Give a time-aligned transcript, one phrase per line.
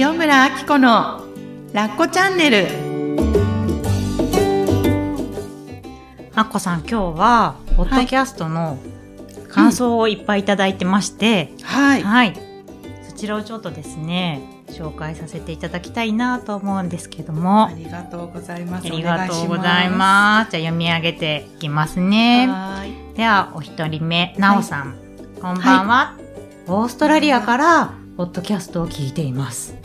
[0.00, 1.24] 塩村あき子の
[1.72, 2.68] ラッコチャンネル
[6.36, 8.78] あっこさん今日はポッドキャストの
[9.48, 12.34] 感想をいっぱいいただいてまして、はいはい、
[13.08, 20.52] そちらをちょっとですね紹介させていただきたいなと思うんですけどもありがとうございますありがとうございます。
[20.52, 22.46] じゃあ読み上げていきますね。
[22.46, 24.94] はいでは、お一人目、なおさん。
[25.42, 26.14] こんばんは。
[26.68, 29.77] オーストラリアから、ポッドキャストを聞いています。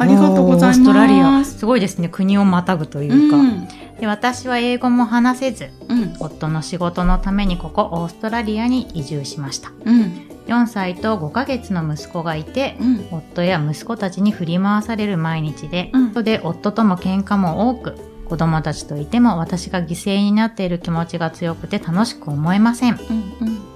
[0.00, 1.44] ありがとうございますオーストラリア。
[1.44, 2.08] すごいですね。
[2.08, 3.36] 国をまたぐというか。
[3.36, 3.68] うん
[4.00, 9.70] で私は英語も話せず、うん夫の仕事のためにここオーストラリアに移住しました。
[9.84, 17.94] うん4歳と5ヶ月の息子がいて、うん夫や息子たちに振り回される毎日で、うんそで夫とも喧嘩も多く、
[18.26, 22.94] 子供たちといても私が犠牲になっている気持ちが強くて楽しく思えません。
[22.94, 22.96] う
[23.44, 23.70] ん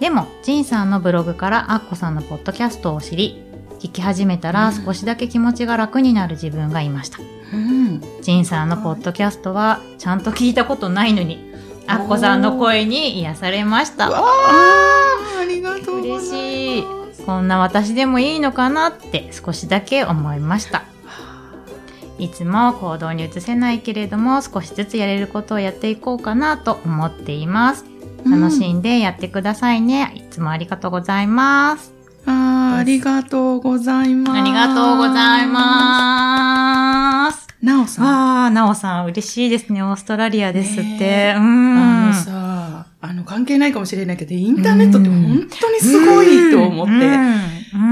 [0.00, 3.40] でも、ジンさんのブログからアッコさんのポッドキャストを知り、
[3.82, 7.18] 聞き始めたらうん少しだけ気持ちが楽になる自分がいました。
[7.52, 11.52] うんジンさんのポッドキャストはちゃんと聞いたことないのに、
[11.88, 14.08] アッコさんの声に癒されました。
[14.08, 16.84] わあありがとうございます嬉しい。
[17.26, 20.84] こんな私でもいいのかなって少しだけ思いました。
[22.20, 27.84] いつも行動に移せないけれども少しずつやれることをやっていこうかなと思っています。
[28.24, 30.12] 楽しんでやってくださいね。
[30.14, 31.91] いつもありがとうございます。
[32.26, 34.40] あーありがとうございます。
[34.40, 37.48] ありがとうございます。
[37.62, 38.04] なおさん。
[38.04, 39.82] わあ、なおさん嬉しいですね。
[39.82, 41.34] オーストラリアですって。
[41.36, 41.78] うん。
[41.78, 47.00] あのさ、あの、関係ないかもしれないけど、インターネットって本当にすごいと思って、うん。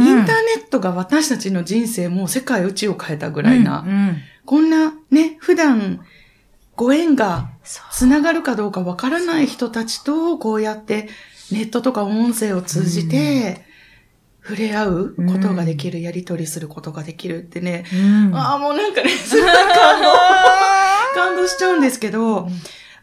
[0.02, 0.26] インうん。
[0.26, 3.88] ターネットが私たちの人生も世界宇宙を変えたぐらいな、うん。
[3.88, 4.16] うん。
[4.44, 6.00] こんなね、普段
[6.74, 7.84] ご縁がそう。
[7.92, 11.08] つながるかどうかわからない人たちと、こうやって
[11.52, 13.64] ネットとか音声を通じて、
[14.42, 18.34] 触れ合うことができる、やりとりすることができるってね、うん。
[18.34, 20.08] ああ、もうなんかね、 すごい感動、
[21.14, 22.48] 感動しちゃうんですけど、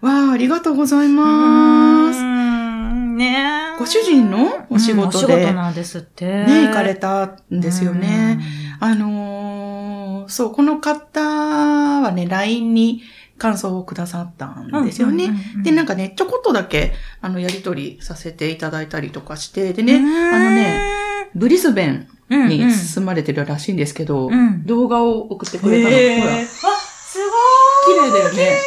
[0.02, 2.20] わあ、ありがとうございます。
[2.20, 3.18] うん。
[3.18, 3.38] ね。
[3.76, 6.26] えご主人のお仕事うんお仕で、事なんですって。
[6.26, 8.40] ね、行かれたんですよね。
[8.80, 13.02] あのーそう、この方はね、LINE に
[13.38, 15.26] 感想をくださったんですよね。
[15.26, 15.64] うんうんうんうん。
[15.64, 20.80] で、なんかね、ちょこっとだけ、あの、やりとりさせていただいたりとかして、でね、うんあのね、
[21.36, 24.66] ブリスベンうんに住まれてるらしいんですけど、うん。
[24.66, 25.96] 動画を送ってくれたの。
[25.96, 27.20] ほら、あ、す
[27.86, 28.58] 綺麗だよね。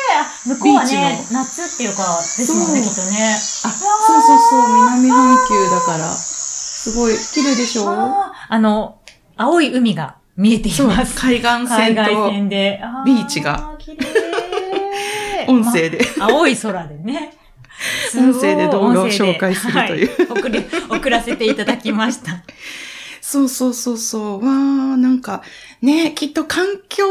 [0.46, 3.34] ごい向こうはねチ、夏っていうか、ですもんね、きっとね。
[3.34, 7.12] あ、そうそうそう、南半球だから、すごい。
[7.12, 7.90] 綺麗でしょ？
[7.90, 8.54] あー。
[8.54, 8.98] あの、
[9.36, 11.14] 青い海が見えています。
[11.20, 12.30] 海岸線と
[13.04, 13.74] ビーチが。
[13.78, 14.06] 綺麗。
[15.48, 16.00] 音声で。
[16.16, 17.34] ま青い空でね。
[18.16, 22.42] 音声で動画を紹介するというは送り、送らせていただきました。
[23.20, 24.44] そうそうそうそう。
[24.44, 25.42] わー、なんか、
[25.82, 27.06] ね、きっと環境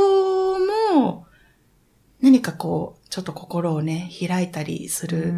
[0.99, 1.25] も、
[2.21, 5.33] 何かこう、ちょっと心をね、開いたりする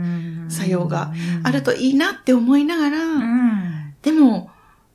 [0.50, 3.94] 作用があるといいなって思いながら、うん。
[4.02, 4.50] でも、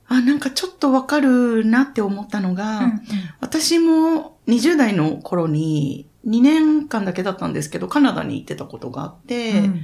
[0.07, 3.01] あ、なんかちょっとわかるなって思ったのが、うん
[3.39, 9.81] 私も20代の頃に2年間だけだったんですけど、カナダに行ってたことがあって、うん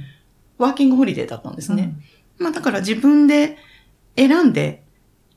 [0.58, 1.94] ワーキングホリデーだったんですね。
[2.38, 3.56] まあだから自分で
[4.16, 4.82] 選んで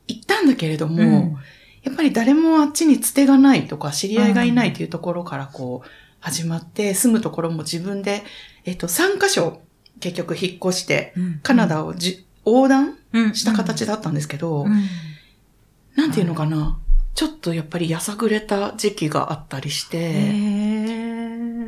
[0.06, 1.36] 行ったんだけれども、うん。
[1.82, 5.88] やっぱり誰もあっちにつてがないとか知り合いがいないというところからこう
[6.20, 8.22] 始まって、住むところも自分で、
[8.64, 9.60] えっと3カ所
[10.00, 11.40] 結局引っ越して、うん。
[11.42, 13.34] カナダをじ横断うん。
[13.34, 14.84] した形だったんですけど、うん。
[15.96, 16.78] なんていうのかな、
[17.14, 21.58] ちょっとやっぱりやさぐれた時期があったりして、へ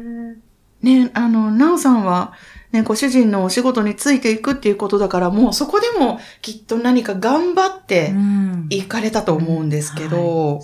[0.82, 2.32] ね、あの、なおさんは、
[2.72, 8.66] ね、ご主人のお仕事についていくっていうことだから、もうそこでもきっと何か頑張ってうん。
[8.70, 10.60] 行かれたと思うんですけど、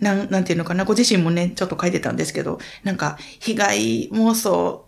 [0.00, 4.86] なん、なんていうのかな、ご自身もね、ちょっと書いてたんですけど、なんか、被害妄想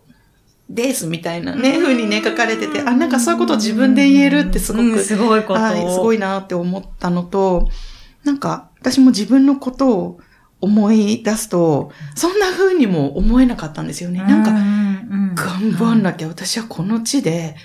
[0.69, 1.81] ですみたいなね、うん。
[1.83, 5.59] 風にね、書かれてて、あ、なんかそういうことを自分で言えるってすごく、うんすごいこと。
[5.59, 7.69] はい、すごいなって思ったのと、
[8.23, 10.19] なんか、私も自分のことを
[10.61, 14.19] 思い出すと、そんな風にも思えなかったんですよね。
[14.19, 14.51] なんか、
[15.35, 17.55] か頑張んなきゃ、私はこの地で、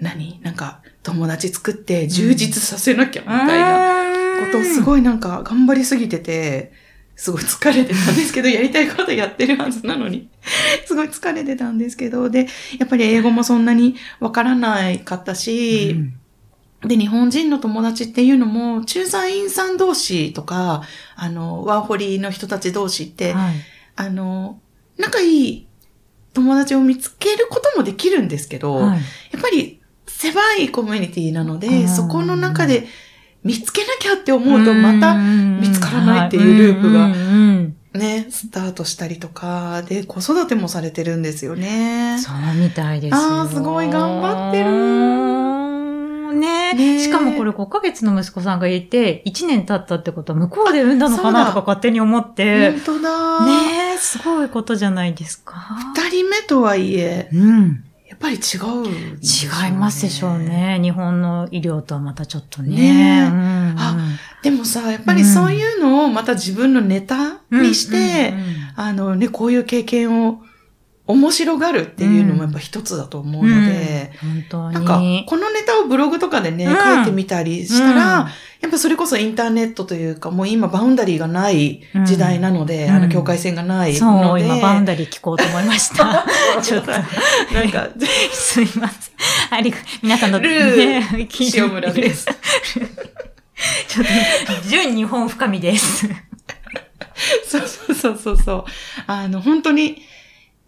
[0.00, 0.40] 何？
[0.42, 4.82] なんか、友達作って充実させなきゃ、みたいなことをすい。
[4.82, 6.72] ごいなんか頑張りすぎてて、
[7.16, 10.28] すごい疲れてたんですけど、 やりたいことやってるはずなのに、
[10.86, 12.48] すごい疲れてたんですけど、で、
[12.78, 15.96] やっぱり英語もそんなにわからないかったし、
[16.86, 20.82] で、日本人の友達っていうのも、駐在員さん同士とか、
[21.16, 23.54] あの、ワーホリの人たち同士って、はい
[23.96, 24.58] あの、
[24.98, 25.66] 仲いい
[26.32, 28.98] 友達を見つけることもできるんですけど、はい
[29.32, 32.86] やっぱり狭いコミュニティなので、うんそこの中で
[33.42, 37.08] 見つけなきゃって思うと、また見つからないっていうループが
[37.98, 42.18] ね、スタートしたりとか、で、子育てもされてるんですよね。
[42.18, 43.16] そうみたいですよ。
[43.16, 45.43] ああ、すごい頑張ってる。
[46.34, 52.72] ねねしかもこれ5ヶ月の息子さんがいて、1年経ったってことは向こうで産んだのかなとか勝手に思って。
[52.72, 53.46] 本当だ。
[53.46, 55.76] ねすごいことじゃないですか。
[55.96, 57.84] 二人目とはいえ、うん。
[58.08, 58.90] やっぱり違う、ね、
[59.20, 60.78] 違いますでしょうね。
[60.80, 62.76] 日本の医療とはまたちょっとね。
[62.76, 63.96] ね、うん、あ、
[64.42, 68.34] でもさ、やっぱりそういうのをまた自分のネタにして、
[68.76, 70.42] あのね、こういう経験を
[71.06, 74.74] 面白がるっていうのもやっぱ一つだと思うので、うん、本当に。
[74.74, 78.26] なんか、このネタをブログとかでね、書いてみたりしたら、うん、
[78.60, 83.98] やっぱそれこそインターネットというか、もう今バウンダリーがない時代なので、あの境界線がないので。
[83.98, 86.24] そう、今バウンダリー聞こうと思いました。
[86.62, 86.90] ちょっと。
[86.90, 87.88] なんか、
[88.32, 89.14] すいません。
[89.50, 92.26] あり皆さんの、ルー、塩村です。
[93.88, 94.06] ちょっ
[94.62, 96.08] と、純日本深みです。
[97.46, 98.64] そうそうそうそうそう。
[99.06, 100.02] あの、本当に、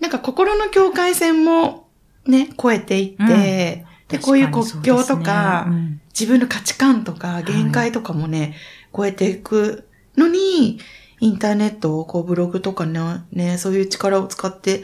[0.01, 1.89] なんか心の境界線も
[2.27, 5.77] ね、超えていって、うん、で、こういう国境とか、ね。
[5.77, 8.55] うん、自分の価値観とか、限界とかもね、はい、
[8.97, 10.79] 超えていくのに、
[11.21, 13.01] インターネットをこうブログとかね、
[13.33, 14.83] ねそういう力を使って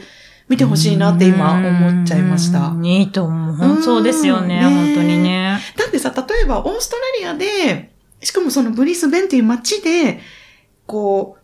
[0.49, 2.73] 見てほしいなって今思っちゃいました。
[2.81, 3.55] いいと思う。
[3.55, 4.63] 本当ですよね、ね。
[4.63, 5.59] 本当にね。
[5.77, 10.21] だってさ、例えばオーストラリアで、しかもそのブリスベンっていう街で、
[10.85, 11.42] こう、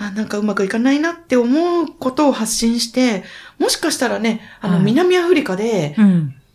[0.00, 3.22] あ、なんかうまくいかないなって思うことを発信して、
[3.58, 5.94] もしかしたらね、あの、南アフリカで、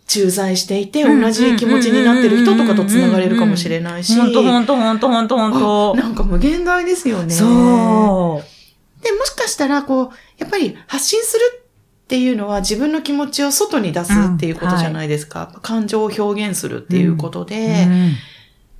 [0.07, 4.19] 駐在していて、同じ気持ちになってる人とかと繋がれるかもしれないし。
[4.19, 5.95] ほんとほんとほんとほんとほんと。
[5.95, 7.35] なんか無限大ですよね。
[7.35, 9.03] そう。
[9.03, 10.09] で、もしかしたら、こう、
[10.39, 15.41] やっぱり発信するっていうのは自分の気持ちを外に出すっていうことじゃないですか。
[15.41, 18.11] うんはい、感情を表現するっていうことで、うんうん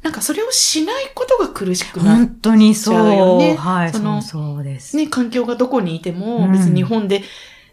[0.06, 2.26] なんかそれをしないことが苦しくなっちゃうよね。
[2.28, 3.56] 本当にそう。
[3.56, 3.92] はい。
[3.92, 4.96] そのそうです。
[4.96, 7.24] ね、環境がどこにいても、別に日本で、うん、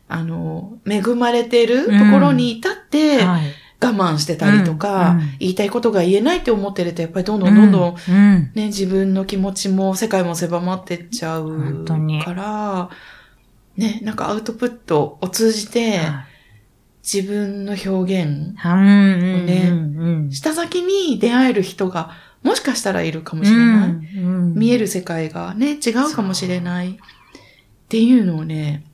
[0.08, 3.46] あの、恵まれてるところにいたって、我
[3.80, 12.88] 慢してたりとか、うん、言いたいことが言えないって思ってると、やっぱりどんどんどんどん、ね、自分の気持ちも世界も狭まってっちゃうから、
[13.76, 16.31] ね、なんかアウトプットを通じて、はい
[17.02, 22.12] 自分の表現をね、した先に出会える人が
[22.42, 23.90] もしかしたらいるかもしれない。
[24.54, 26.90] 見える世界がね、違うかもしれない。
[26.90, 26.94] っ
[27.88, 28.84] ていうのをね、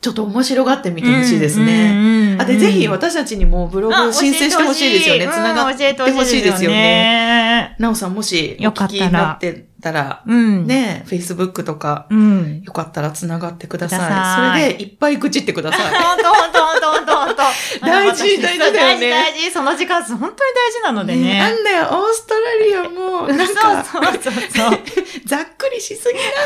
[0.00, 2.36] ちょっと面白がってみてほしいですね。
[2.38, 5.26] あ、で、ぜひ私たちにもブログ申請してほしいですよね。
[5.26, 7.76] つながってほしいですよね。
[7.78, 13.98] なおさんもしお聞きになってたら、うん、ね、Facebook とか、うん、よかったら繋がってください。
[13.98, 15.80] さいそれでいっぱい愚痴ってください。
[15.80, 17.06] 本当本当本当本
[17.38, 18.78] 当本当大事、大事だよね。
[18.78, 19.50] 大事、大事。
[19.52, 21.22] その時間、本当に大事なのでね。
[21.34, 24.80] ねなんだよ、オーストラリアも、なんか、そうそうそう。
[25.24, 26.38] ざっくりしすぎなんだ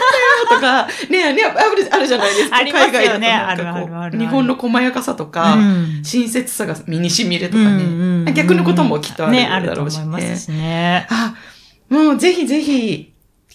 [0.43, 2.57] よとか、ねねあるじゃないですか。
[2.57, 3.33] ありますよね。
[3.33, 4.19] あるあるある。
[4.19, 7.69] 日本の細やかさとか、うん、親切さが身に染みるとかね。
[7.69, 10.05] うんうん、逆のこともきっとあるだろうしね。
[10.05, 11.07] ね、あると思いますしね。
[11.11, 11.35] あ、
[11.89, 13.12] もうぜひぜひ、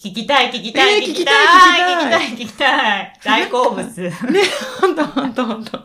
[0.08, 3.14] 聞きたい、聞きたい、聞きたい、聞きたい、聞きたい。
[3.24, 3.84] 大好物。
[3.86, 4.12] ね、
[4.80, 5.80] ほんとほんとほんと。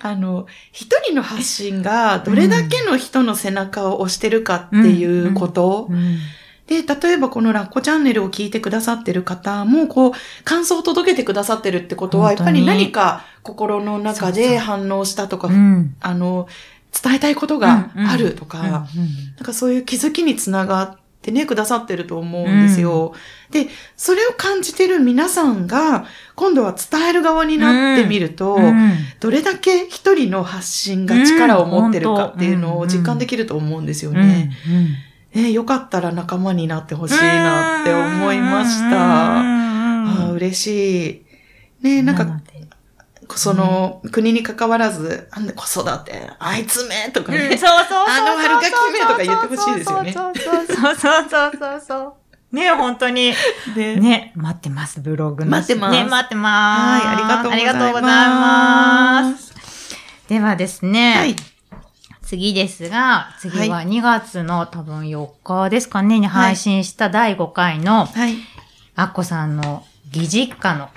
[0.00, 5.88] あの、一人の発信がどれだけの人の背中を押してるかっていうこと。
[6.66, 10.12] で、例えばこのラッコチャンネルを聞いてくださってる方も、こう、
[10.42, 15.48] 感想を届けてくださってるってことは、やっぱり何か心の中で反応したとか、
[16.00, 16.48] あの、
[16.90, 18.86] 伝えたいことがあるとか、なん
[19.44, 23.12] かそういう気づきにつながって、ってね、くださってると思うんですよ。
[23.52, 26.06] うん、で、それを感じてる皆さんが、
[26.36, 34.52] 今度は伝える側になってみると、うん、どれだけ一人の発信が力を持ってるかっていうのを実感できると思うんですよね。
[35.34, 39.40] ねよかったら仲間になってほしいなって思いました。
[40.28, 41.84] あ嬉しい。
[41.84, 42.40] ねなんか、
[43.34, 47.48] その、国に関わらず、あんな子育て、あいつめとかね。
[47.52, 50.12] うん、そうそうそうあの春ガキめとか言ってほしいですよね。
[50.12, 52.16] そうそうそうそうそうそ
[52.52, 53.34] うね本当に。
[53.74, 55.50] ねね待ってます、ブログの。
[55.50, 55.96] 待ってます。
[55.96, 57.06] ね待ってます。
[57.06, 57.56] はい、ありがとうございます。
[57.56, 58.28] ありがとうござい
[59.32, 59.54] ます。
[60.28, 61.14] ではですね。
[61.16, 61.36] はい。
[62.22, 68.34] 次ですが、次は2月の多分4日ですかね、に配信した第5回の、はい。
[68.96, 70.88] アッコさんの義実家の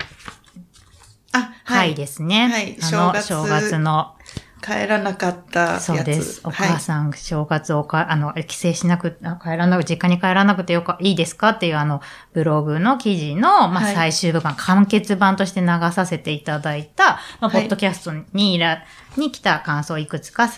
[1.32, 1.94] あ、はい。
[1.94, 2.48] ですね。
[2.48, 2.76] はい。
[2.80, 3.26] 正月。
[3.26, 4.14] 正月の。
[4.62, 5.84] 帰らなかったやつ。
[5.84, 6.42] そうです。
[6.44, 11.50] お母さん、はい、正月おか、あの、帰省しなく、帰らなく、実家に帰らなくてよか、いいですか？
[11.50, 12.02] っていうあの、
[12.34, 18.82] ブログの記事の、まあ、最終部分、はい、完結版として流させていただいた、まあ、ポッドキャストにいら、
[19.16, 20.50] に来た感想をいくつか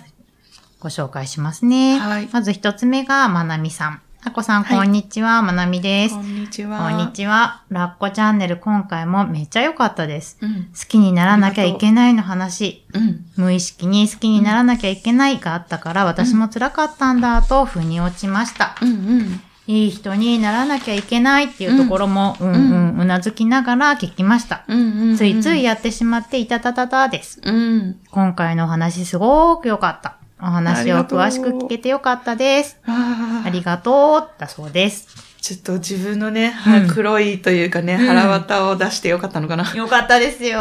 [0.80, 2.00] ご紹介しますね。
[2.00, 2.28] はい。
[2.32, 4.02] まず一つ目が、まなみさん。
[4.24, 5.42] あこさん、はいこんにちは。
[5.42, 6.14] まなみです。
[6.14, 6.78] こんにちは。
[6.78, 7.64] こんにちは。
[7.70, 10.38] ラッコチャンネル、今回もめっちゃ良かったです。
[10.40, 10.70] うん。
[10.72, 12.84] 好きにならなきゃいけないの話。
[12.94, 13.26] うん。
[13.36, 18.76] 無意識に好きにならなきゃいけないがあったから、私も辛かったんだと、腑に落ちました。
[18.80, 19.40] うんうん。
[19.66, 24.64] いい人にならなきゃいけないっていうところも、うんうん、うなずきながら聞きました。
[24.68, 25.16] うんうん。
[25.16, 27.40] ついついやってしまっていたたたたです。
[27.42, 27.96] うん。
[28.12, 30.21] 今回のお話すごく良かった。
[30.42, 32.76] お話を詳しく聞けて良かったです。
[32.84, 35.06] ありがとう、だそうです。
[35.40, 39.72] ちょっと自分のね、うん黒いというかね、ん腹渡を出してよかったのかな。
[39.72, 40.58] よかったですよ。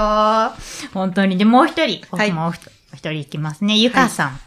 [0.94, 1.36] 本当に。
[1.40, 2.52] で、もう一人、はいもう
[2.94, 3.76] 一人いきますね。
[3.76, 4.30] ゆかさん。
[4.30, 4.40] はい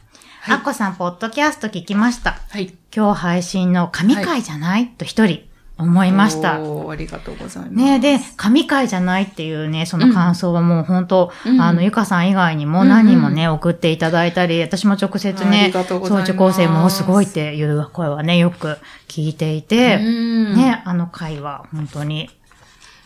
[0.46, 2.38] あっこさん、ポッドキャスト聞きました。
[2.50, 2.72] はい。
[2.94, 5.42] 今日配信の神回じゃない、と一人
[5.76, 6.54] 思いました。
[6.54, 7.74] ありがとうございます。
[7.74, 18.78] ねで、神回じゃないっていうね、その感想はもう本当、うんあの、ゆかさん以外にも何人もね、送っていただいたり、私も直接ね、がとう受講生もすごいっていう声はね、よく
[19.08, 22.30] 聞いていて、うんね、あの回は本当に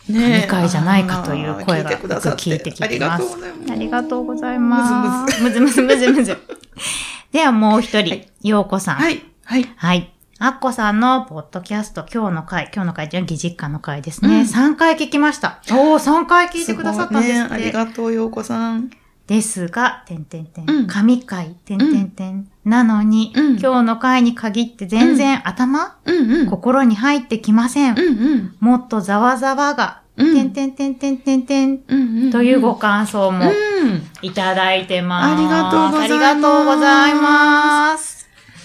[0.07, 3.71] ね神回じゃないかという声があー聞いてく聞いてきてありがますとうございます。
[3.71, 5.43] ありがとうございます。
[5.43, 6.37] むむずむずむずむず。
[7.31, 8.95] ではもう一人、はいようこさん。
[8.95, 9.21] はい。
[9.43, 9.69] はい。
[9.75, 10.11] はい。
[10.41, 14.29] あっこさんのポッドキャスト、今日の回、今日の回じゃ義実家の回ですね。
[14.29, 15.59] うん3回聞きました。
[15.69, 17.41] おー、3回聞いてくださったんですね。
[17.41, 17.65] あって。
[17.65, 18.89] りがとう、ようこさん。
[19.27, 20.87] ですが、てんてんてうんん。
[20.87, 22.47] 神回、てんてんてん。
[22.63, 26.49] なのに、うん今日の回に限って全然頭、うんうん。
[26.49, 27.95] 心に入ってきません。
[27.95, 28.55] うんうん。
[28.61, 32.31] もっとざわざわが、うんてんてんてんてんてんてん。
[32.31, 34.01] というご感想もうん。
[34.21, 35.35] いただいてます。
[35.35, 38.18] ありがとうございますありがとうございます。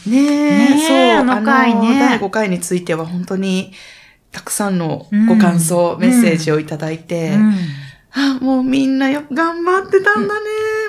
[0.07, 1.99] ねえ、そう、あの回ね。
[1.99, 3.73] 第5回については本当に、
[4.33, 6.01] たくさんのご感想、うん。
[6.01, 7.55] メッセージをいただいて、うん。
[8.13, 10.47] あ、もうみんなよく頑張ってたんだね、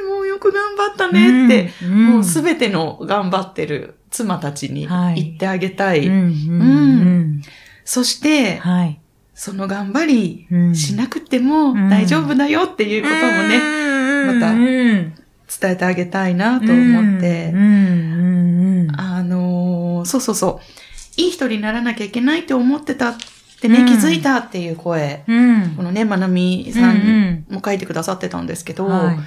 [0.10, 2.05] もうよく頑張ったねって、うん。
[2.07, 5.24] もうすべての頑張ってる妻たちにはい。
[5.24, 6.07] 言ってあげたい。
[6.07, 7.41] うんうんうん。
[7.84, 9.00] そして、はい。
[9.34, 10.75] その頑張りうん。
[10.75, 11.89] しなくてもうん。
[11.89, 15.13] 大丈夫だよっていうこともね、ねまたうん。
[15.62, 17.51] 伝えてあげたいなと思って。
[17.53, 18.19] うん、うん。
[18.19, 20.62] うんあのーそうそうそ
[21.18, 21.22] う。
[21.22, 23.15] いい人にならなきゃいけないって思ってたっ
[23.62, 23.86] てね、うん。
[23.86, 25.24] 気づいたっていう声。
[25.27, 25.74] うん。
[25.77, 27.54] このね、まなみさうんん。
[27.54, 29.15] も書いてくださってたんですけど、はい。
[29.15, 29.25] やっ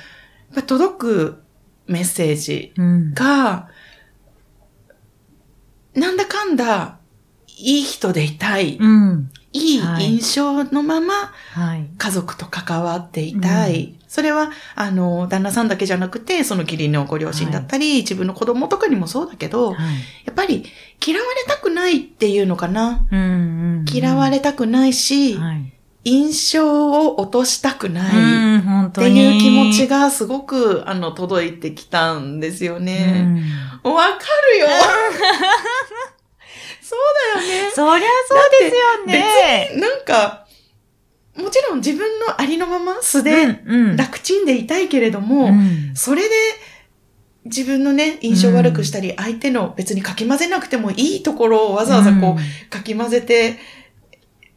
[0.55, 1.43] ぱ届く
[1.87, 3.15] メッセージうん。
[3.15, 3.69] が、
[5.95, 6.99] なんだかんだ、
[7.61, 8.79] いい人でいたい
[10.01, 11.89] 印象のままはい。
[11.97, 13.95] 家族と関わっていたい。
[14.09, 19.77] それは、あの、旦那さんだけじゃなくて、その義理のご両親だったり、自分の子供とかにもそうだけど、はい。
[20.25, 20.65] やっぱり
[21.05, 23.07] 嫌われたくないっていうのかな。
[23.11, 25.73] うんうん嫌われたくないし、はい。
[26.05, 28.09] 印象を落としたくない。
[28.89, 33.43] っていう気持ちがすごく、あの、届いてきたんですよね。
[33.83, 34.19] わ、か
[34.55, 34.67] るよ
[36.89, 36.99] そう
[37.35, 37.71] だよね。
[37.75, 39.69] そりゃそうですよね。
[39.71, 40.47] 別になんか、
[41.37, 46.35] もちろん自分のありのまま素でうん楽ちんでいたいけれども、うんそれで
[47.45, 53.57] 自分のね、印象悪くしたり、相手の別にかき混ぜなくてもいいところをわざわざこう、かき混ぜて、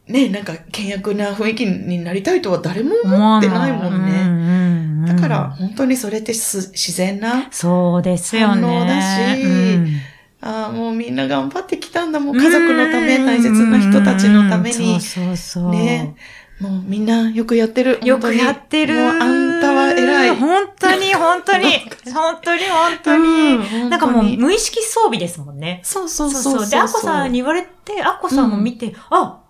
[0.08, 5.06] ね、なんか険悪な雰囲気になりたいとは誰も思ってないもんね。
[5.06, 10.11] ねだから、本当にそれってす自然な、そうですよね。
[10.42, 15.70] ああ、もうみんな頑張ってきたんだ、もう家族のため、大切な人たちのためにうん、そうそうそう。
[15.70, 16.16] ね、
[16.58, 18.00] もうみんなよくやってる。
[18.02, 18.94] よくやってる。
[18.94, 20.36] もうあんたは偉い。
[20.36, 21.64] 本当に、本当に、
[22.12, 23.90] 本当に、本当うんに。
[23.90, 25.80] なんかもう無意識装備ですもんね。
[25.84, 26.70] そうそうそうそうそう。
[26.70, 29.41] で、アッコさんに言われて、アッコさんも見て、あ、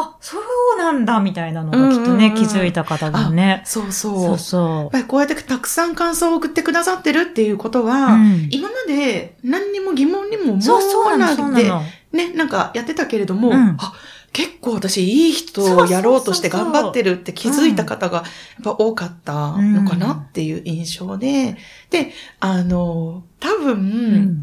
[0.00, 0.36] あ、そ
[0.76, 3.62] うなんだ、みたいなのがきっとね、うんうんうん気づいた方がね。
[3.64, 4.14] そうそう。
[4.14, 10.48] そうやっそぱりこうやってたくさん感想を送ってくださってるっていうことは、うん今まで何にも疑問にもう。
[10.52, 11.82] 思そうそうわなの、そうないで、なの。
[12.12, 13.92] ね、なんかやってたけれども、うんあ、
[14.32, 18.24] 結構私いい人をやろうとして頑張ってるって気づいた方がやっ
[18.64, 21.56] ぱ多かったのかなっていう印象で、
[21.90, 24.42] で、あの、多分、うん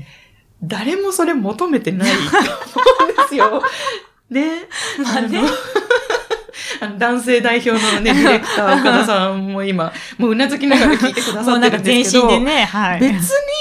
[0.64, 3.62] 誰もそれ求めてないと思うんですよ。
[4.30, 4.68] ね。
[5.04, 5.42] まあね
[7.00, 13.00] 男性代表のね、 ディレクター岡田さんも今、もううなずきながら聞いてくだもさってるんか全んですけど、身でね、はい。
[13.00, 13.14] 別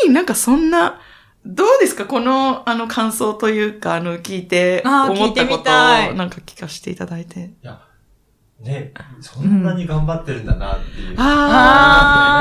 [0.06, 1.00] になんかそんな、
[1.46, 2.06] どうですか？
[2.06, 7.40] この、あの、感想というか、あの、聞いて、あー思ったことを、なんか聞かせていただいて。
[7.40, 7.78] いや、
[8.60, 11.14] ね、そんなに頑張ってるんだなっていう。
[11.18, 12.34] あ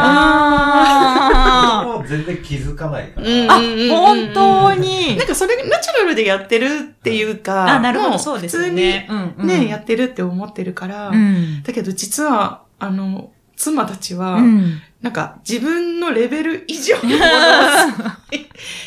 [1.84, 3.28] ーもう全然気づかないから。
[3.28, 3.56] うんあ、
[3.90, 9.08] 本当になんかそれナチュラルでやってるっていうか、あ、なるほど、もうそうですよね。
[9.10, 11.62] うん普通にね、やってるって思ってるから、うん。
[11.64, 14.82] だけど実は、あの、妻たちは、うん。
[15.02, 17.20] なんか自分のレベル以上のものを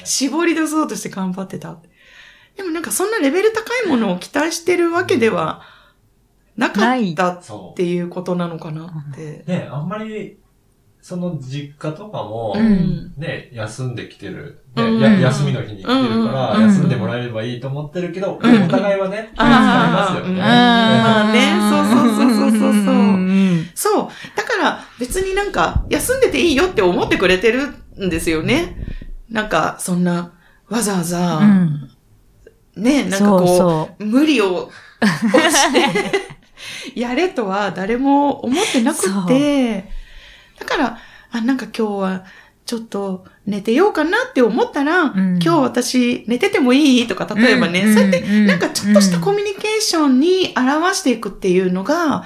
[0.05, 1.77] 絞り出そうとして頑張ってた。
[2.57, 5.61] でもなんかそんなレベル高いものを期待してるわけでは
[6.57, 9.45] なかったっそていうことなのかなって。
[9.47, 9.51] う。
[9.51, 10.39] ね、あんまり、
[11.01, 13.15] その実家とかも、うん。
[13.17, 14.65] ね、休んできてる。
[14.75, 15.01] ねうん。
[15.01, 16.63] や休みの日に来てるから、うん。
[16.65, 18.63] 休んでもらえればいいと思ってるけど、うん。
[18.65, 20.41] お互いはね、気ますよね。
[20.41, 23.07] まあねそうそうそうそうそう
[23.75, 24.09] そう。
[24.37, 27.69] だから別になんか休んでていいよって思ってくれてる
[28.05, 28.77] んですよね。
[29.31, 30.33] なんかそんな
[30.69, 31.91] わざわざ、うん。
[32.77, 34.71] ね、なんかこう、そうそ無理 を
[35.03, 36.13] して、
[36.95, 39.91] やれとは誰も思ってなくって、
[40.59, 40.99] だから、
[41.31, 42.25] あ、なんか今日は
[42.65, 45.39] ちょっと寝てようかなって思ったら、ん。
[45.41, 52.25] 今日私寝ててもいいとか、例えばね、うんそうやってうんなんかちょっとしたコミュニケーションに表していくっていうのが、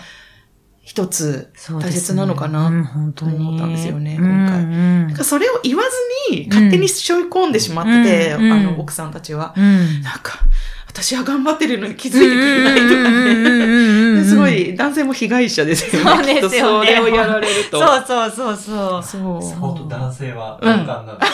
[0.90, 2.66] 一つそう大切なのかな？
[2.66, 3.36] うん、本当に。
[3.36, 5.84] 思ったんですよねうん今回うんなんかそれを言わ
[6.28, 9.54] ずに勝手に背負い込んでしまってて、あの、奥さんたちは。
[9.56, 10.02] うん。
[10.02, 10.40] なんか、
[10.88, 14.14] 私は頑張ってるのに気づいてくれないとかね。
[14.16, 16.40] ですごい、男性も被害者ですよね。
[16.40, 17.78] そうですよねきっとそれをやられると。
[17.78, 19.02] そうそうそうそう。
[19.04, 19.40] そう。
[19.60, 21.26] 本当男性はうん敏感なんだ、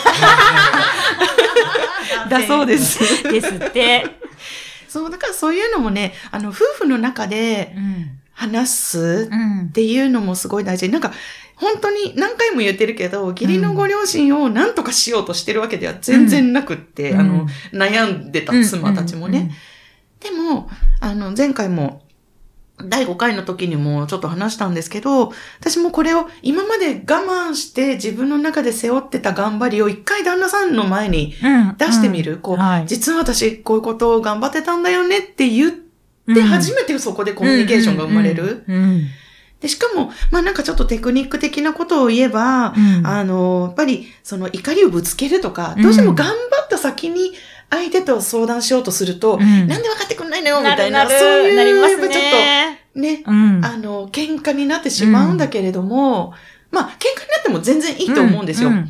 [2.29, 3.23] だそうです。
[3.23, 4.05] ですって。
[4.87, 8.19] そう、だからそういうのもね、あの、夫婦の中でうん。
[8.37, 9.71] 話すうんっ。
[9.71, 10.89] ていうのもすごい大事。
[10.89, 11.11] なんか、
[11.55, 19.51] 本当に何回も言ってるけど、義理のご両親を何とかしようとしてるわけでは全然なくって、うんあの、悩んでた妻たちもね。
[20.19, 22.03] でも、あの、前回も、
[22.85, 31.75] 第5回の時にもちょっと話したんですけど、私もこれを今まで我慢して自分の中で背負ってた頑張りを一回旦那さんの前にうん。
[31.79, 32.37] 出してみる。
[32.37, 35.86] こう、はい実は私こういうことを頑張ってたんだよねって言って
[36.27, 36.41] うん。
[36.43, 38.63] 初めてそこでコミュニケーションが生まれる。
[39.59, 43.07] で、しかも、まあなんかちょっとテクニック的なことを言えば、うん。
[43.07, 45.83] あの、やっぱりその怒りをぶつけるとか、うん。
[45.83, 47.31] どうしても頑張った先に
[47.69, 49.67] 相手と相談しようとすると、うん。
[49.67, 50.49] なんで分かってくんないの？
[50.49, 52.81] よみたいな、なそういう、なりますやっぱちょっね。
[52.93, 53.65] とね、うん。
[53.65, 56.33] あの、喧嘩になってしまうんだけれども、
[56.69, 58.69] まあ、喧嘩になっても全然いいと思うんですよ。
[58.69, 58.89] うん。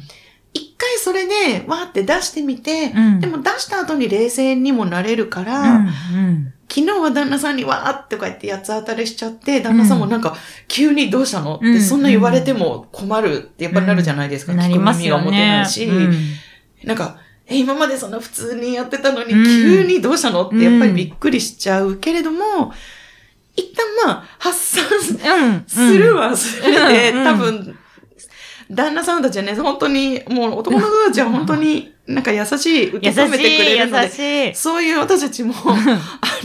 [0.54, 3.20] 一回それで、わーって出してみて、うん。
[3.20, 6.54] でも出した後に冷静にもなれるから、うん。
[6.78, 10.38] 昨日は旦那さんにわーってこうやって八つ当たりしちゃって、旦那さんもなんか、
[10.68, 11.82] 急にどうしたのって、うん。
[11.82, 14.54] そんな言われても困るってやっぱりなるじゃないですか。
[14.54, 15.66] なりますよ聞く耳が持てなねい。
[15.66, 16.14] し、うん。
[16.84, 19.44] なんか、え、今までそんな普通にやってたのに、うん。
[19.44, 22.72] 急にどうしたのってやっぱりびっくりしちゃうけれども、
[23.56, 25.64] 一旦まあ、発散うん。
[25.66, 27.24] するはするで、うん。
[27.24, 27.80] 多分、
[28.70, 34.56] 旦那さんたちはね、本当に、もう男の人たちは本当になんか優しい、受け止めてくい、れるので優、しい。
[34.56, 35.76] そういう私たちも、あ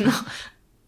[0.00, 0.12] の、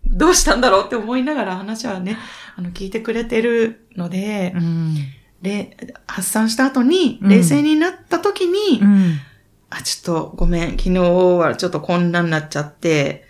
[0.06, 2.16] どうしたんだろうって思いながら話はね、
[2.56, 4.94] あの、聞いてくれてるので、うん。
[5.42, 9.18] で、発散した後に、うん冷静になった時に、うん。
[9.70, 13.24] あ、ちょっとごめん、昨日はちょっとこんなになっちゃって、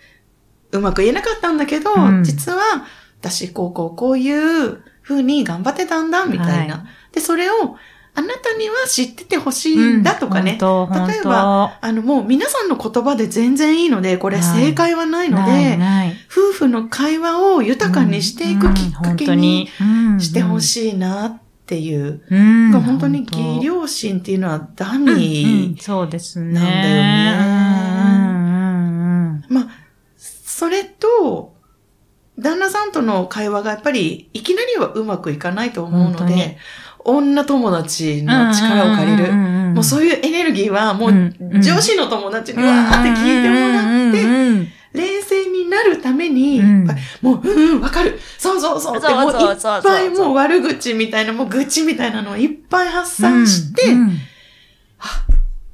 [0.71, 2.85] うまく言えなかったんだけど、うん実は、
[3.19, 6.75] 私、こうこうこういう風に頑張ってたんだ、みたいな。
[6.75, 7.77] はで、それを、
[8.17, 10.57] あなたには知っててほしいんだとかね。
[10.59, 19.67] 本当例えば、本あの、もう皆さんの言葉で全然いいので、これはい正解はない当ので、ない夫婦の会話を豊かにしていくきっかけに
[20.19, 20.61] してほい。
[20.61, 22.21] しいなっていう。
[22.29, 25.69] うん本当に義両親っていうのはダミー。
[25.71, 26.53] うんそうですね。
[26.53, 28.45] なんだよねうんうん
[29.49, 29.67] うんまあ、
[30.17, 31.53] それと、
[32.37, 36.57] 旦那さんとの会話がやっぱりいきなりはうまくいかないと思うので、
[37.05, 39.33] 女友達の力を借りる。
[39.33, 46.61] もうそういうエネルギーはもう女子の友達にわーって聞いてもらって、冷静になるために、
[47.21, 48.19] もう、うんうん、わかる。
[48.37, 48.97] そうそうそう。
[48.97, 54.17] って、もういっぱいもう悪口みたいな、もう愚痴みたいなのをいっぱい発散して、うんうん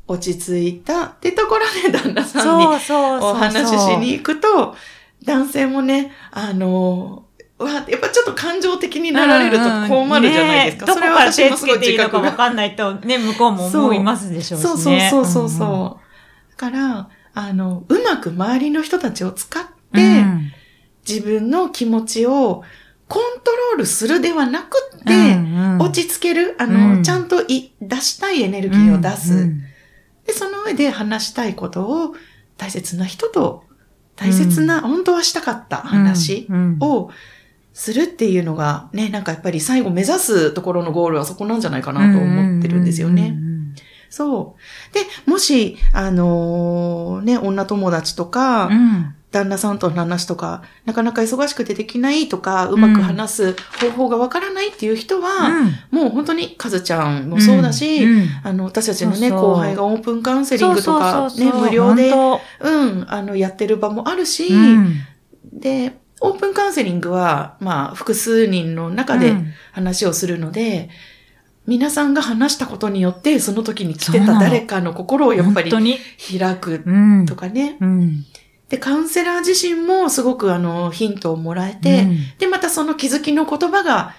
[0.08, 2.66] 落ち着いたってところで旦那さんに。
[2.66, 4.76] お話ししに行くと、
[5.24, 7.31] 男性もね、あのー、
[7.64, 10.86] わやっぱちょっと感情的になられると困るじゃないですか。
[10.86, 12.22] ねそれは私もすごい自覚が。
[12.22, 15.10] から手つけていいのかわかんないと、ね、向こうも思いますでしょうしそうね。
[15.10, 16.52] そうそうそうそう。
[16.52, 20.52] だから、あの、うまく周りの人たちを使って、うん
[21.08, 22.64] 自分の気持ちを
[23.08, 29.34] コントロールするではなくって、うんうん落ち着ける、あの、うんちゃんとい出したいエネルギーを出す。
[29.34, 29.64] うん
[30.26, 32.16] で、その上で話したいことを
[32.56, 33.64] 大切な人と、
[34.16, 37.10] 大切な、本当はしたかった話うんを
[37.74, 43.36] するっていうのがね、なんかやっぱり最後目指すところのゴールはそこなんじゃないかなと思ってるんですよね。
[44.10, 44.94] そう。
[44.94, 49.16] で、もし、あのーね、女友達とか、うん。
[49.32, 55.50] 旦那さんとの話とか、なかなか忙しくてできないとか、うまく話す方法がわからないっていう人は、
[55.90, 64.50] もう本当にカズちゃんもそうだし、んあの、私たちのね、後輩がオープンカウンセリングとか、ね、無料で、本うん、あの、やってる場もあるし、
[65.54, 69.54] で、オープンカウンセリングは、まあ、複数人の中でうん。
[69.72, 70.90] 話をするので、
[71.68, 75.72] 皆さんが話したことによって、その時に来てた誰かの心をやっぱり。
[76.18, 77.78] 開くうんとかね。
[77.80, 78.26] うん。
[78.70, 82.18] で、カウンセラー自身もすごくあの、ヒントをもらえて、うん。
[82.40, 84.14] で、またその気づきの言葉が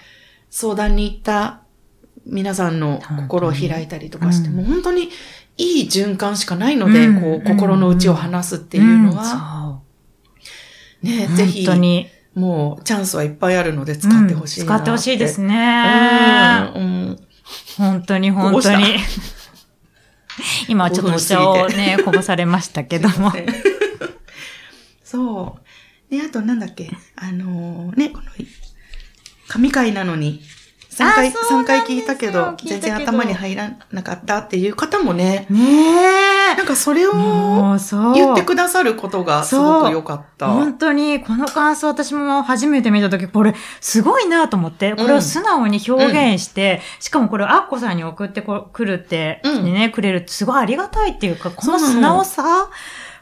[0.49, 1.61] 相談に行った
[2.25, 4.55] 皆さんの心を開いたりとかして、うん。
[4.55, 5.09] もう本当に
[5.57, 7.21] いい循環しかないので、うん。
[7.21, 9.52] こう、心の内を話すっていうのは、は、
[11.03, 12.07] ね、ぜひ、本当に。
[12.33, 15.49] もうチャンスはいっぱいあるので使ってほしいなうん使ってほしいですね。
[15.49, 16.71] ね。
[16.75, 17.19] うん、うん。
[17.77, 18.85] 本当に本当に。
[20.67, 23.31] 今はちょっとお茶をね、こぼされましたけども。
[25.03, 25.59] そ
[26.09, 26.11] う。
[26.11, 28.23] で、あとなんだっけ、あのーね、この、
[29.47, 30.41] 神回なのに、
[30.93, 37.11] 3回、三回聞いたけど、全然頭に入らなかったっていう方もね、ねなんかそれを。
[38.13, 40.49] 言ってくださることがすごく良かった。
[40.49, 49.73] 本当に、この感想私も初めて見たとき、これ、すごいなと思って、これを素直に表現して、しかもこれをアッコさんに送ってこくるって、うん。
[49.73, 52.69] ね、くれるすごいありがたいっていうか、この素直さ、そう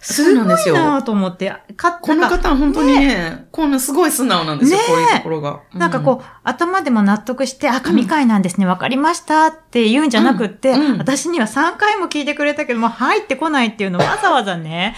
[0.01, 0.75] すごいなんですよ。
[0.75, 5.61] なと思って、かこの方は本当にね、こんなすごい素直なんですよ、ねこういうところが。
[5.73, 10.81] なんかこう、頭でも納得して、あ、神回なんですね、わかりましたって言うんじゃなくって、うん。
[10.93, 14.95] うん私には3回も聞いてくれたけども、入ってこないっていうのをわざわざね、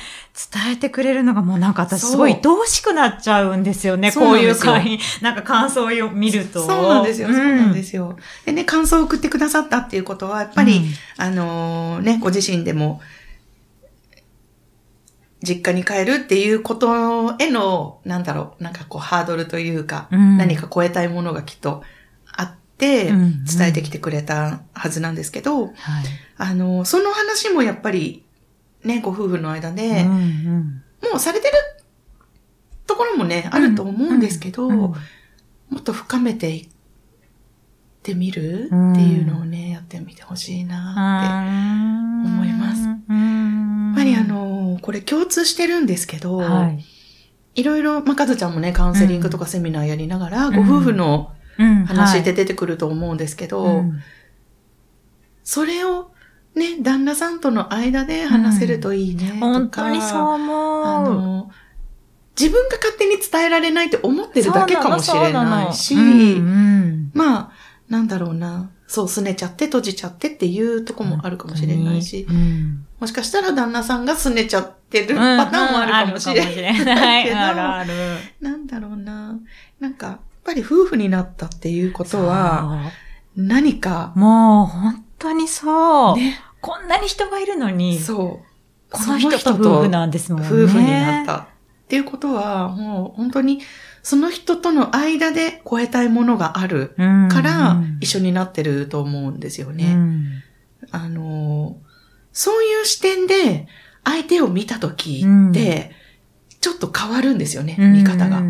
[0.52, 6.66] 伝えてくれるのがもうなんか私すごい愛おしくなっちゃうんですよね、そうこういう回、なんか感想を見ると。
[6.66, 8.18] そうなんですよ、そうなんですすよ。
[8.46, 10.84] でね、感想を送ってくださったっていうことは、やっぱり、うん。
[11.18, 13.02] あのね、ご自身でも、
[15.44, 20.38] 実家に帰るっていうことへの、なんだろう、なんかこう、ハードルというか、うん。
[20.38, 21.84] 何か超えたいものがきっと
[22.36, 23.46] あって、うんうん。
[23.46, 25.74] 伝えてきてくれたはずなんですけど、はい。
[26.36, 28.26] あのその話もやっぱり、
[28.84, 31.10] ね、ご夫婦の間で、うんうん。
[31.12, 31.54] もうされてる
[32.88, 34.94] ところもね、あると思うんですけど、うん
[35.70, 36.70] もっと深めていっ
[38.04, 42.30] てみるっていうのをね、やってみてほしいなって。
[42.30, 42.84] 思います。
[43.10, 43.88] うん。
[43.88, 44.43] やっぱりあ、の、
[44.84, 46.86] これ共通してるんですけど、はい。
[47.56, 50.56] いろいろ、まあ、かずちゃんもね、カウンセリングとかセミナーやりながら、ん。
[50.56, 51.86] ご夫婦のうん。
[51.86, 54.02] 話で出てくると思うんですけど、うん。
[55.44, 56.12] それを
[56.56, 61.14] ね、旦那さんとの間で話せるといいねとか、本当にそうあ思う。
[61.16, 61.52] の、
[62.38, 65.96] 自分が勝手に伝えられないって思ってるだけかもしれないし、
[67.14, 67.52] まあ、
[67.88, 76.42] なんだろうな、そう、拗ねちゃって閉じちゃってっていうとこもあるかもしれないし、うんもしかしたら旦那さんが拗ねちゃってるパターンもあるかもしれ
[76.86, 77.24] ない。
[77.26, 77.36] けど。
[77.36, 77.84] な
[78.56, 79.38] んだろうな。
[79.82, 82.94] なんか、やっぱり夫婦になったっていうことは、
[83.36, 86.16] 何かもう本当にそう。
[86.16, 88.90] ね、こんなに人がいるのに、そう。
[88.90, 90.48] この人と夫婦なんですもんね。
[90.48, 91.46] 夫婦になったっ
[91.90, 93.60] ていうことは、もう本当に
[94.02, 99.94] その人との間で超えたいものがあるうんから一緒になってると思うんですようね。
[99.94, 100.42] ん
[100.92, 101.76] あの、
[102.34, 103.68] そういう視点で
[104.04, 105.92] 相手を見たときって、
[106.60, 108.42] ちょっと変わるんですよね、見方が。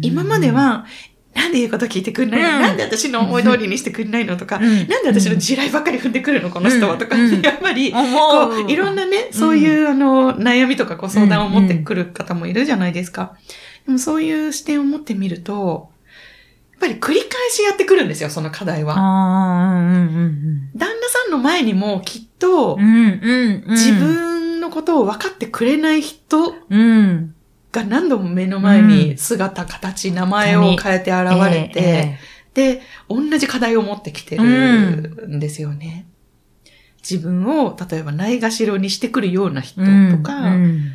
[0.00, 0.86] 今まで、は、
[1.34, 2.62] なんで言うこと聞いてくんないの、うん。
[2.62, 4.88] なんで私の思い通りにしてくんないのとか、うん。
[4.88, 7.40] なんで私の地雷ばっかり踏んでくるのこの人はとか、うん。
[7.40, 13.34] やっぱり、思こうう、いろんなね、そういう、あの、悩みとかご相談を持ってくる方もいるじゃないですか。
[13.86, 15.90] でもそういう視点を持ってみると、
[16.72, 18.94] やっぱり繰り返しやってくるんですよ、その課題は。
[20.76, 22.84] 旦那さんの前にもきっとうん。
[22.84, 23.70] う、んうんうん。
[23.70, 27.34] 自分のことを分かってくれない人うん。
[27.72, 32.18] が何度も目の前に姿、形、名前を変えて現れて、え
[32.54, 34.42] で、同じ課題を持ってきてる
[35.28, 36.06] んですよね。
[36.98, 40.92] 自分を、例えばないがしろにしてくるような人えとか、うん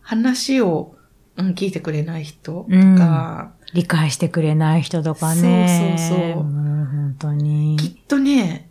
[0.00, 0.94] 話を、
[1.36, 5.98] うん、聞いてくれない人とうんか、理解してくれない人とかね。
[5.98, 7.76] そうそうそうもう本当に。
[7.76, 8.70] きっとね、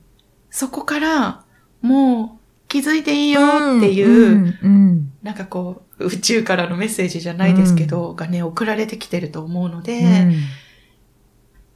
[0.49, 1.44] そこから、
[1.85, 3.41] もう気づいていいよ
[3.77, 10.35] っていう、んうんなんかこう、宇宙からのメッセージじゃないですけど、がね、送られてきてると思うので、うん。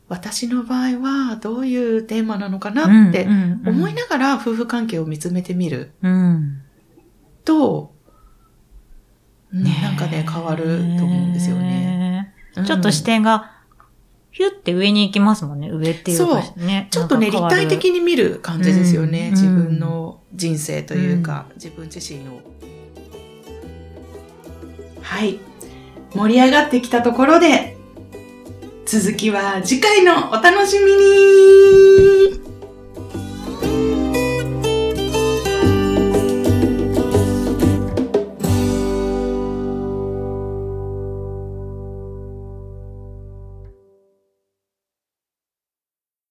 [0.08, 3.28] 私の場合はどういうテーマなのかなって
[3.66, 5.92] 思いながら夫婦関係を見つめてみる。
[6.02, 6.62] うん。
[7.46, 7.96] と、う
[9.58, 10.66] んねえなんかね、変わる
[10.98, 12.34] と思うんですよね。
[12.56, 13.52] うんちょっと視点が、
[14.32, 15.70] ヒュって上に行きますもんね。
[15.70, 16.88] 上っていうかそね。
[16.92, 19.30] ちょっとね、立体的に見る感じですよね。
[19.30, 22.42] うん自分の人生というか、自分自身を。
[25.02, 25.40] はい。
[26.14, 27.78] 盛り上がってきたところで、
[28.86, 31.99] 続きは次回のお楽しみに